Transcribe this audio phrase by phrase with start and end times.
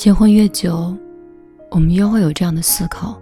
[0.00, 0.96] 结婚越久，
[1.70, 3.20] 我们越会有这样的思考：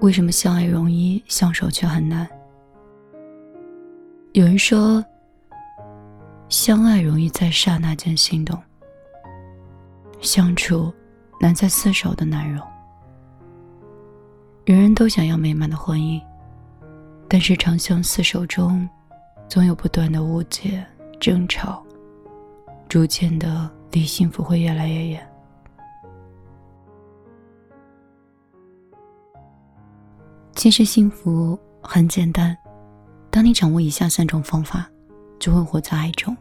[0.00, 2.28] 为什么相爱容易，相守却很难？
[4.32, 5.04] 有人说，
[6.48, 8.60] 相爱容易在刹那间心动，
[10.20, 10.92] 相处
[11.38, 12.60] 难在厮守的难容。
[14.64, 16.20] 人人都想要美满的婚姻，
[17.28, 18.88] 但是长相厮守中，
[19.46, 20.84] 总有不断的误解、
[21.20, 21.80] 争吵，
[22.88, 25.24] 逐渐的离幸福会越来越远。
[30.58, 32.58] 其实幸福很简单，
[33.30, 34.90] 当你掌握以下三种方法，
[35.38, 36.36] 就会活在爱中。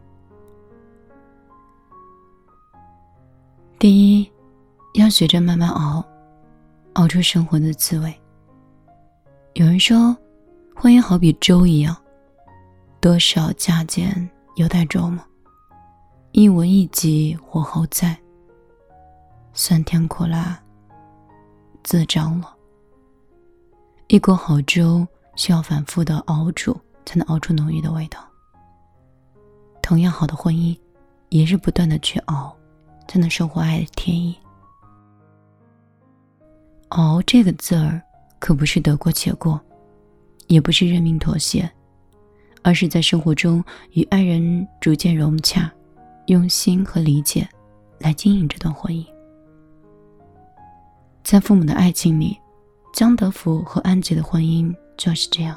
[3.78, 4.28] 第一，
[4.96, 6.04] 要学着慢慢熬，
[6.94, 8.12] 熬出生活的滋味。
[9.54, 10.18] 有人说，
[10.76, 11.96] 婚姻好比粥一样，
[13.00, 15.24] 多少加减有待琢磨，
[16.32, 18.18] 一文一集火候在，
[19.54, 20.60] 酸甜苦辣
[21.84, 22.57] 自掌握。
[24.10, 25.06] 一锅好粥
[25.36, 28.26] 需要反复的熬煮，才能熬出浓郁的味道。
[29.82, 30.78] 同样好的婚姻，
[31.28, 32.56] 也是不断的去熬，
[33.06, 34.34] 才能收获爱的甜意。
[36.90, 38.02] 熬这个字儿，
[38.40, 39.60] 可不是得过且过，
[40.48, 41.70] 也不是认命妥协，
[42.64, 43.62] 而是在生活中
[43.92, 45.70] 与爱人逐渐融洽，
[46.28, 47.46] 用心和理解
[48.00, 49.06] 来经营这段婚姻。
[51.26, 52.40] 在父母的爱情里。
[52.98, 55.56] 江德福和安杰的婚姻就是这样。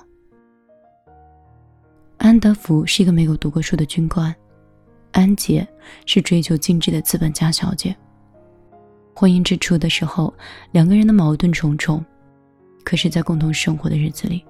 [2.18, 4.36] 安德福是一个没有读过书的军官，
[5.12, 5.66] 安杰
[6.04, 7.96] 是追求精致的资本家小姐。
[9.16, 10.34] 婚姻之初的时候，
[10.72, 12.04] 两个人的矛盾重重，
[12.84, 14.44] 可是，在共同生活的日子里，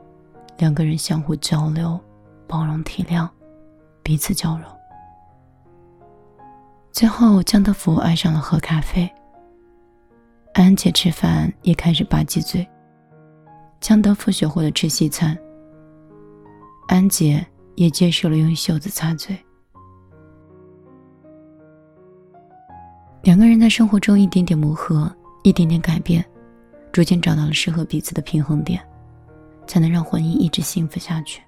[0.58, 1.96] 两个人相互交流、
[2.48, 3.28] 包容、体谅，
[4.02, 4.64] 彼此交融。
[6.91, 9.08] 最后，江德福爱上了喝咖啡，
[10.55, 12.68] 安杰吃饭也开始吧唧嘴。
[13.80, 15.36] 江德福学会了吃西餐，
[16.86, 17.45] 安杰
[17.77, 19.35] 也接受了用袖子擦嘴。
[23.23, 25.11] 两个人在生活中一点点磨合，
[25.42, 26.23] 一点点改变，
[26.92, 28.86] 逐渐找到了适合彼此的平衡点，
[29.67, 31.42] 才能让婚姻一直幸福下去。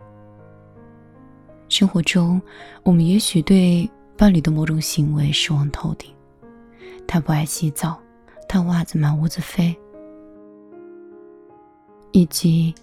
[1.69, 2.41] 生活中，
[2.83, 6.11] 我们也许对伴侣的某种行为失望透顶，
[7.07, 8.01] 他不爱洗澡，
[8.49, 9.79] 他袜子满屋子飞。
[12.13, 12.75] 以及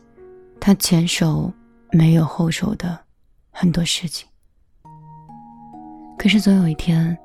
[0.60, 1.52] 他前手
[1.92, 3.00] 没有后手的
[3.52, 4.28] 很多事情，
[6.18, 7.18] 可是总有一天，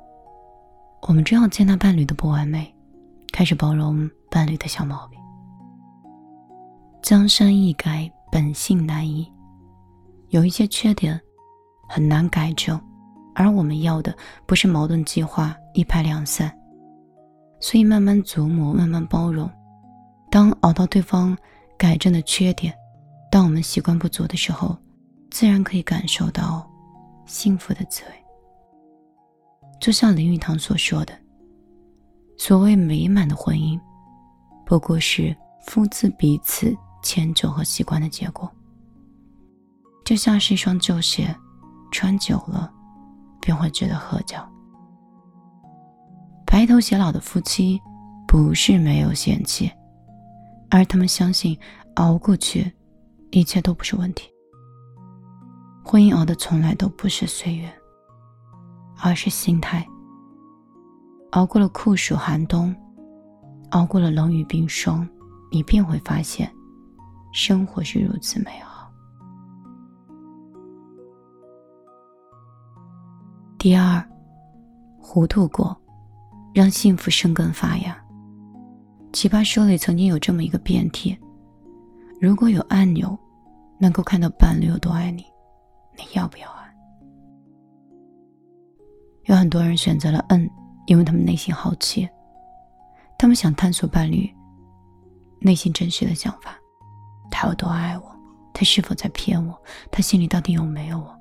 [1.09, 2.73] 我们只要接纳伴侣的不完美，
[3.33, 5.19] 开始包容伴侣的小毛病。
[7.03, 9.31] 江山易改，本性难移。
[10.29, 11.19] 有一些缺点
[11.89, 12.81] 很难改正，
[13.35, 14.15] 而我们要的
[14.47, 16.55] 不是矛盾激化、一拍两散，
[17.61, 19.51] 所以慢慢琢磨，慢慢包容。
[20.31, 21.37] 当熬到对方。
[21.84, 22.75] 改正的缺点，
[23.31, 24.75] 当我们习惯不足的时候，
[25.31, 26.67] 自然可以感受到
[27.27, 28.25] 幸福的滋味。
[29.78, 31.12] 就像林语堂所说的
[32.39, 33.78] ：“所谓美满的婚姻，
[34.65, 35.37] 不过是
[35.67, 38.50] 夫妻彼此迁就和习惯的结果。
[40.06, 41.37] 就像是一双旧鞋，
[41.93, 42.73] 穿久了
[43.43, 44.50] 便会觉得合脚。
[46.47, 47.78] 白头偕老的夫妻，
[48.27, 49.71] 不是没有嫌弃。”
[50.71, 51.59] 而他们相信，
[51.95, 52.73] 熬过去，
[53.31, 54.29] 一切都不是问题。
[55.85, 57.73] 婚姻熬的从来都不是岁月，
[59.03, 59.87] 而是心态。
[61.33, 62.75] 熬过了酷暑寒冬，
[63.71, 65.09] 熬过了冷雨冰霜，
[65.51, 66.51] 你便会发现，
[67.33, 68.91] 生活是如此美好。
[73.59, 74.07] 第二，
[74.99, 75.77] 糊涂过，
[76.55, 78.04] 让幸福生根发芽。
[79.15, 81.17] 奇葩说里曾经有这么一个辩题：
[82.21, 83.17] 如果有按钮，
[83.79, 85.25] 能够看到伴侣有多爱你，
[85.97, 86.75] 你要不要按？
[89.27, 90.50] 有很多人选择了摁，
[90.87, 92.09] 因为他们内心好奇，
[93.17, 94.29] 他们想探索伴侣
[95.41, 96.59] 内心真实的想法，
[97.31, 98.11] 他有多爱我？
[98.53, 99.56] 他是否在骗我？
[99.93, 101.17] 他心里到底有没有我？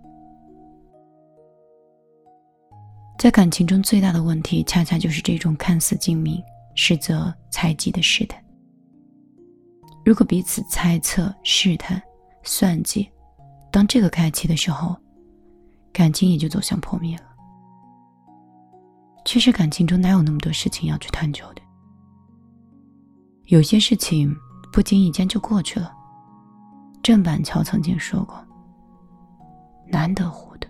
[3.20, 6.44] 在感情中最大的问题，恰恰就是这种看似精明。
[6.76, 8.44] 实则猜忌的试探。
[10.06, 12.02] 如果彼此猜测、试探、
[12.44, 13.10] 算计，
[13.72, 14.96] 当这个开启的时候，
[15.92, 17.24] 感情也就走向破灭了。
[19.26, 21.62] 其实感情中哪有那么多事情要去探究的？
[23.46, 24.36] 有些事情
[24.72, 25.94] 不经意间就过去了。
[27.02, 28.36] 郑板桥曾经说过
[29.88, 30.70] ：“难得糊涂。”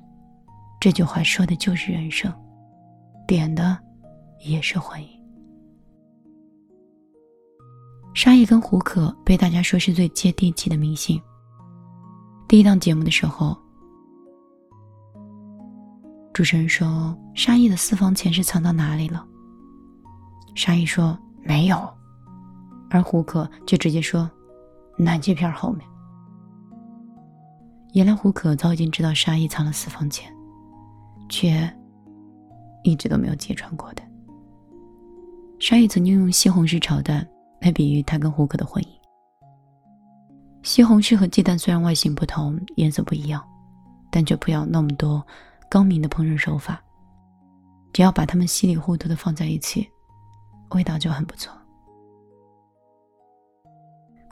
[0.79, 2.31] 这句话说的就是人生，
[3.25, 3.77] 点的
[4.39, 5.22] 也是婚姻。
[8.13, 11.19] 沙溢跟胡可被大家说是最接地气的明星。
[12.47, 13.57] 第一档节目的时候，
[16.31, 19.25] 主持人说沙溢的私房钱是藏到哪里了？
[20.53, 21.91] 沙溢说没有，
[22.91, 24.29] 而胡可就直接说
[24.95, 25.81] 暖气片后面。
[27.93, 30.31] 原来胡可早已经知道沙溢藏了私房钱，
[31.29, 31.67] 却
[32.83, 34.03] 一直都没有揭穿过的。
[35.59, 37.27] 沙溢曾经用西红柿炒蛋
[37.63, 38.87] 来比喻他跟胡可的婚姻。
[40.63, 43.41] 西红柿和鸡蛋虽然外形不同，颜色不一样，
[44.11, 45.25] 但却不要那么多
[45.69, 46.83] 高明的烹饪手法。
[47.93, 49.87] 只要把它们稀里糊涂的放在一起，
[50.71, 51.53] 味道就很不错。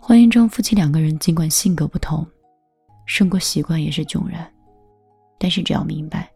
[0.01, 2.27] 婚姻中，夫妻两个人尽管性格不同。
[3.05, 4.51] 生活习惯也是迥然，
[5.37, 6.29] 但是只要明白，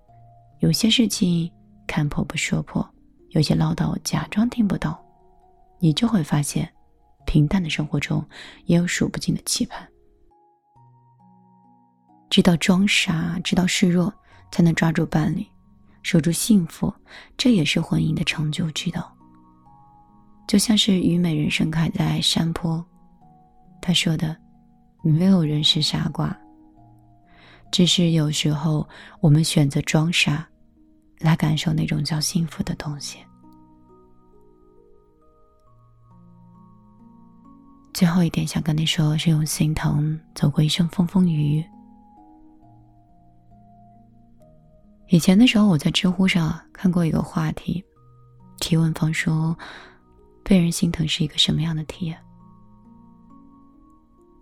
[0.59, 1.51] 有些事情
[1.87, 2.87] 看破不说破，
[3.29, 4.93] 有些唠叨假装听不懂，
[5.79, 6.69] 你就会发现，
[7.25, 8.25] 平淡的生活中
[8.65, 9.87] 也有数不尽的期盼。
[12.29, 14.13] 知道装傻，知道示弱，
[14.51, 15.45] 才能抓住伴侣，
[16.03, 16.93] 守住幸福，
[17.37, 19.11] 这也是婚姻的长久之道。
[20.47, 22.83] 就像是虞美人盛开在山坡，
[23.81, 24.35] 他说的
[25.03, 26.35] ：“没有人是傻瓜。”
[27.71, 28.87] 只是有时候，
[29.19, 30.47] 我们选择装傻，
[31.19, 33.17] 来感受那种叫幸福的东西。
[37.95, 41.65] 最后一点想跟你说，是用心疼走过一生风风雨雨。
[45.07, 47.81] 以前的时候，我在知乎上看过一个话题，
[48.59, 49.57] 提问方说
[50.43, 52.19] ：“被人心疼是一个什么样的体验？”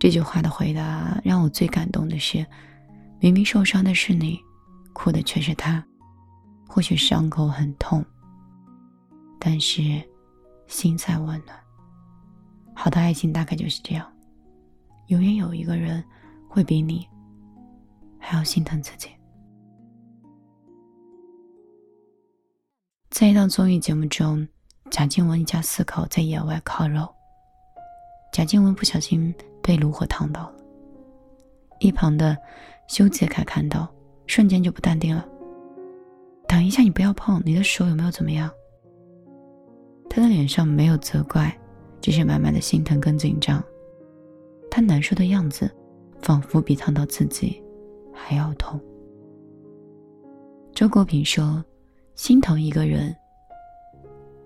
[0.00, 2.44] 这句话的回答让我最感动的是。
[3.20, 4.36] 明明受伤的是你，
[4.92, 5.82] 哭的却是他。
[6.66, 8.04] 或许伤口很痛，
[9.38, 10.02] 但是
[10.66, 11.63] 心在温暖。
[12.74, 14.06] 好的爱情大概就是这样，
[15.06, 16.02] 永远有一个人
[16.48, 17.08] 会比你
[18.18, 19.08] 还要心疼自己。
[23.10, 24.46] 在一档综艺节目中，
[24.90, 27.08] 贾静雯一家四口在野外烤肉，
[28.32, 29.32] 贾静雯不小心
[29.62, 30.56] 被炉火烫到了，
[31.80, 32.36] 一旁的。
[32.86, 33.88] 修杰楷看到，
[34.26, 35.26] 瞬间就不淡定了。
[36.46, 38.50] 等一下，你不要碰，你的手有没有怎么样？
[40.10, 41.58] 他的脸上没有责怪，
[42.04, 43.64] 只是满满的心疼跟紧张。
[44.70, 45.70] 他难受的样子，
[46.20, 47.58] 仿佛比烫到自己
[48.12, 48.78] 还要痛。
[50.74, 51.64] 周国平说
[52.14, 53.16] ：“心疼一个人，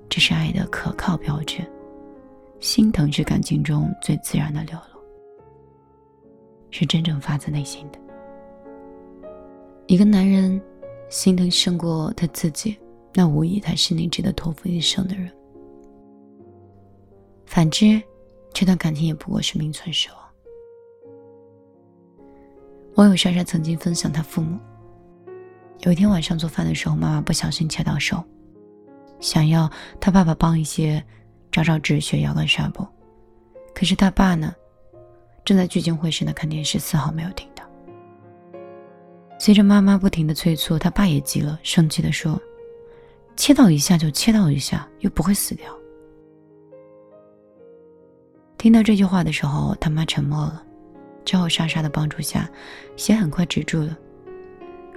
[0.08, 1.58] 这是爱的可靠标志。
[2.60, 5.00] 心疼是感情中最自然的流露，
[6.70, 7.99] 是真正发自内心的。”
[9.88, 10.62] 一个男人
[11.08, 12.78] 心疼胜过他自己，
[13.14, 15.28] 那无疑他是你值得托付一生的人。
[17.48, 18.00] 反之，
[18.52, 20.18] 这段感情也不过是名存实亡。
[22.96, 24.58] 网友莎莎曾经分享，她父母
[25.80, 28.22] 有一天晚上做饭的时候，妈妈不小心切到手，
[29.18, 29.68] 想要
[29.98, 31.02] 他爸爸帮一些，
[31.50, 32.86] 找找止血药跟纱布，
[33.74, 34.54] 可是他爸呢，
[35.42, 37.64] 正在聚精会神的看电视，丝毫没有听到。
[39.38, 42.38] 随着妈妈不停的催促，他爸也急了，生气的说
[43.36, 45.75] ：“切到一下就切到一下，又不会死掉。”
[48.58, 50.62] 听到这句话的时候，他妈沉默了。
[51.24, 52.50] 之后，莎莎的帮助下，
[52.96, 53.96] 血很快止住了。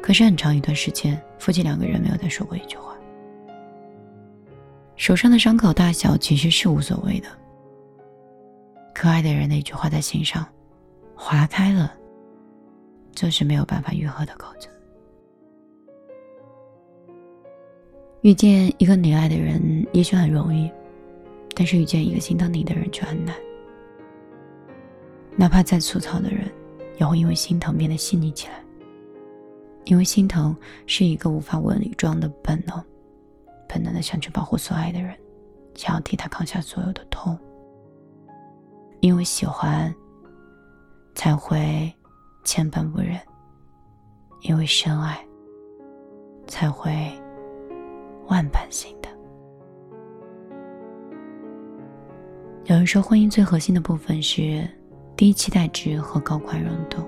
[0.02, 2.96] 可是很长一段时间，夫妻两个人没有再说过一句话。
[4.96, 7.28] 手上的伤口大小其实是无所谓的，
[8.96, 10.46] 可爱的人的一句话在心上
[11.16, 11.94] 划开了。
[13.14, 14.70] 就是没有办法愈合的口子。
[18.22, 20.72] 遇见一个你爱的人，也许很容易，
[21.54, 23.36] 但是遇见一个心疼你的人却很难。
[25.36, 26.52] 哪怕再粗糙的人，
[27.00, 28.64] 也会因为心疼变得细腻起来。
[29.86, 32.84] 因为心疼是一个无法伪装的本能，
[33.68, 35.18] 本能的想去保护所爱的人，
[35.76, 37.38] 想要替他扛下所有的痛。
[39.00, 39.94] 因为喜欢，
[41.16, 41.92] 才会。
[42.44, 43.20] 千般不忍，
[44.42, 45.24] 因为深爱，
[46.48, 46.92] 才会
[48.26, 49.16] 万般心疼。
[52.66, 54.68] 有人说，婚姻最核心的部分是
[55.22, 57.08] 低期待值和高宽容度，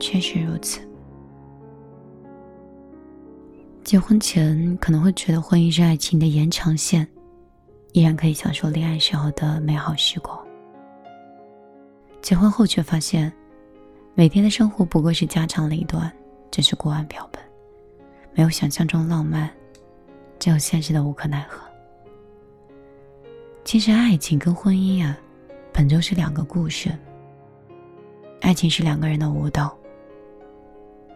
[0.00, 0.80] 确实如此。
[3.84, 7.06] 结婚前可能会觉得婚姻是爱情的延长线，
[7.92, 10.36] 依然可以享受恋爱时候的美好时光。
[12.20, 13.32] 结婚后却发现。
[14.16, 16.12] 每天的生活不过是家长里短，
[16.50, 17.40] 只是过完标本，
[18.34, 19.48] 没有想象中浪漫，
[20.40, 21.64] 只有现实的无可奈何。
[23.64, 25.16] 其实爱情跟婚姻啊，
[25.78, 26.92] 本就是两个故事。
[28.40, 29.78] 爱情是两个人的舞蹈，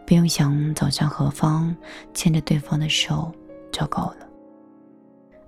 [0.06, 1.74] 不用想走向何方，
[2.14, 3.34] 牵着对方的手
[3.72, 4.28] 就够了。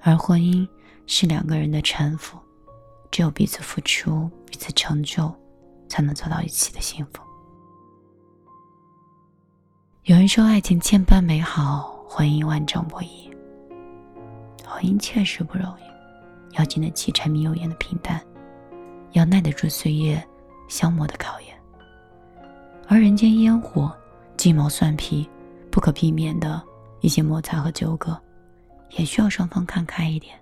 [0.00, 0.68] 而婚姻
[1.06, 2.36] 是两个人的搀扶，
[3.12, 5.32] 只有彼此付出、彼此成就，
[5.88, 7.22] 才能走到一起的幸福。
[10.02, 13.30] 有人说，爱情千般美好，婚姻万种不易。
[14.66, 18.20] 婚姻确实不容易，要经得起柴米油盐的平淡，
[19.14, 20.22] 要耐得住岁月
[20.68, 21.56] 消磨的考验。
[22.86, 23.90] 而人间烟火，
[24.36, 25.28] 鸡毛蒜皮，
[25.70, 26.62] 不可避免的
[27.00, 28.20] 一些摩擦和纠葛，
[28.98, 30.38] 也需要双方看开一点，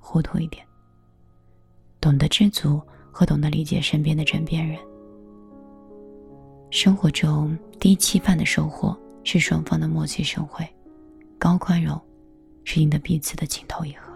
[0.00, 0.64] 糊涂一点，
[2.00, 4.78] 懂得知足和懂得理解身边的枕边人。
[6.70, 10.66] 生活中低期盼的收获是双方的默契生慧，
[11.38, 12.00] 高宽容
[12.64, 14.12] 是赢得彼此的情投意合。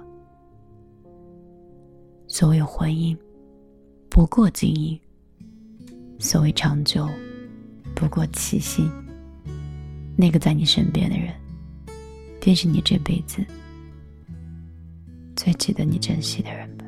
[2.28, 3.16] 所谓婚姻，
[4.16, 4.98] 不过经营；
[6.18, 7.06] 所谓长久。
[7.94, 8.90] 不过七夕，
[10.16, 11.34] 那个在你身边的人，
[12.40, 13.44] 便是你这辈子
[15.36, 16.86] 最值得你珍惜的人吧。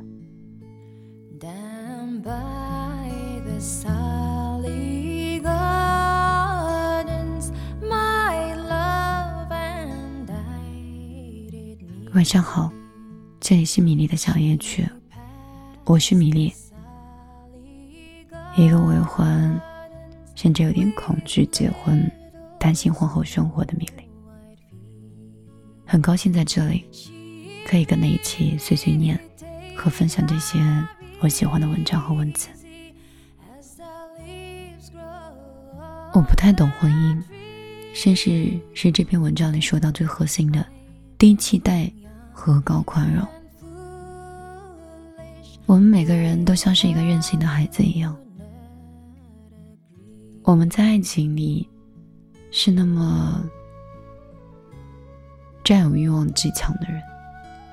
[12.15, 12.73] 晚上好，
[13.39, 14.89] 这里是米粒的小夜曲，
[15.85, 16.51] 我是米粒，
[18.65, 19.61] 一个未婚。
[20.35, 22.09] 甚至有点恐惧结婚，
[22.61, 24.05] 担心婚后生活的米粒。
[25.85, 26.85] 很高兴在这里，
[27.67, 29.19] 可以跟你一起碎碎念
[29.75, 30.61] 和分享这些
[31.19, 32.47] 我喜欢的文章和文字。
[36.13, 37.21] 我不太懂婚姻，
[37.93, 40.65] 甚至是这篇文章里说到最核心的
[41.19, 41.91] 低期待
[42.33, 43.27] 和高宽容。
[45.67, 48.17] 我们每个人都像是一个任性的孩子一样。
[50.49, 51.69] 我们在爱情里
[52.51, 53.45] 是那么
[55.63, 57.03] 占有欲望极强的人。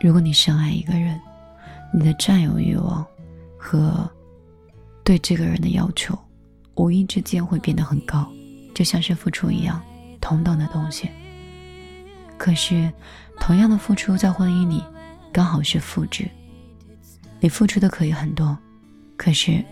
[0.01, 1.17] 如果你深爱一个人，
[1.94, 3.08] 你的占有欲望
[3.58, 4.12] 和
[5.05, 6.20] 对这个人的要求，
[6.75, 8.29] 无意之间会变得很高，
[8.74, 9.82] 就像是付出一样，
[10.20, 11.10] 同等的东西。
[12.38, 12.91] 可是，
[13.39, 14.84] 同样的付出在婚姻里
[15.32, 16.29] 刚好是负值。
[17.39, 18.58] 你付出的可以很多，
[19.15, 19.63] 可是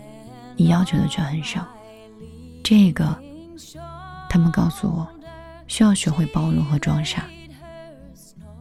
[0.56, 1.68] 你要求的却很少。
[2.64, 3.16] 这个，
[4.30, 5.06] 他们告诉我，
[5.66, 7.26] 需要学会包容和装傻。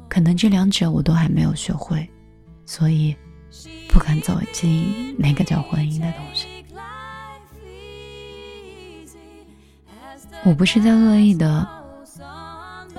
[0.10, 2.08] 可能这两者我都还没有学会，
[2.66, 3.16] 所以
[3.88, 6.48] 不敢走进那个叫婚姻的东西。
[10.44, 11.66] 我不是在恶意的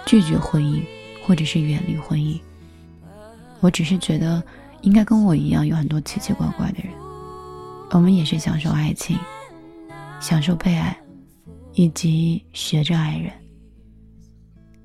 [0.07, 0.83] 拒绝婚姻，
[1.27, 2.41] 或者是远离婚姻。
[3.61, 4.43] 我只是觉得，
[4.81, 6.91] 应该跟我一样有很多奇奇怪怪的人，
[7.91, 9.19] 我们也是享受爱情。
[10.25, 10.97] 享受被爱，
[11.75, 13.31] 以及学着爱人。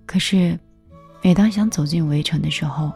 [0.05, 0.59] 可是，
[1.23, 2.91] 每当想走进围城的时候，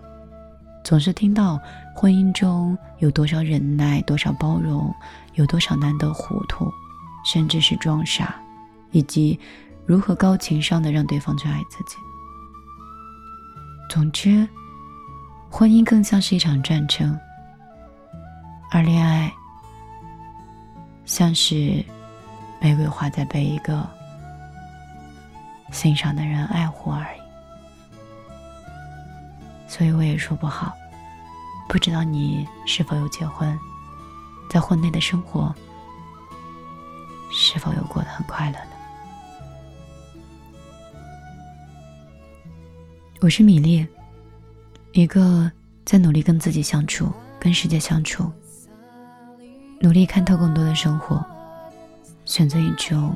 [0.83, 1.57] 总是听到
[1.95, 4.93] 婚姻中有多少忍耐，多少包容，
[5.35, 6.69] 有多少难得糊涂，
[7.23, 8.35] 甚至是装傻，
[8.91, 9.39] 以及
[9.85, 11.95] 如何高情商的让对方去爱自己。
[13.89, 14.45] 总之，
[15.49, 17.17] 婚姻更像是一场战争，
[18.69, 19.33] 而恋爱
[21.05, 21.81] 像是。
[22.63, 23.85] 玫瑰花在被一个
[25.73, 27.19] 欣赏的人爱护而已，
[29.67, 30.73] 所以我也说不好。
[31.67, 33.59] 不知道你是否有结婚，
[34.49, 35.53] 在婚内的生活
[37.29, 38.71] 是否有过得很快乐呢？
[43.19, 43.85] 我是米粒，
[44.93, 45.51] 一个
[45.83, 48.31] 在努力跟自己相处、跟世界相处，
[49.81, 51.21] 努力看透更多的生活。
[52.25, 53.15] 选择一种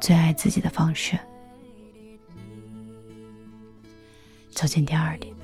[0.00, 1.18] 最爱自己的方式，
[4.50, 5.34] 走进第二点。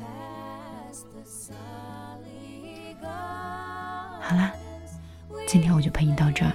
[4.21, 4.53] 好啦，
[5.47, 6.53] 今天我就陪你到这儿。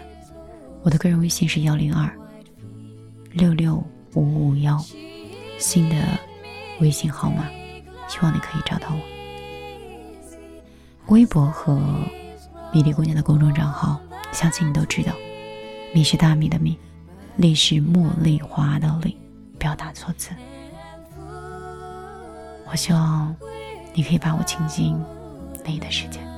[0.84, 2.12] 我的个人微信是幺零二
[3.32, 3.76] 六六
[4.14, 4.78] 五五幺，
[5.58, 5.96] 新的
[6.80, 7.48] 微信号码，
[8.08, 9.02] 希望你可以找到我。
[11.08, 11.80] 微博和
[12.74, 15.14] 米粒姑娘的公众账号，相信你都知道。
[15.94, 16.78] 米是大米的米，
[17.36, 19.18] 丽是茉莉花的丽，
[19.60, 20.30] 不要打错字。
[22.70, 23.36] 我希望
[23.94, 24.98] 你可以把我请进
[25.66, 26.31] 你的世界。